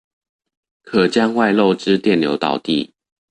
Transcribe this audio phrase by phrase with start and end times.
[0.81, 2.95] 可將外漏之電流導地